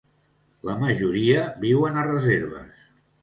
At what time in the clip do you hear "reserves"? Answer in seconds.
2.09-2.81